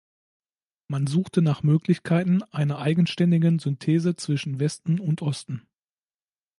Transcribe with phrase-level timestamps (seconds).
[0.87, 5.67] Man suchte nach Möglichkeiten einer eigenständigen „Synthese zwischen Westen und Osten“.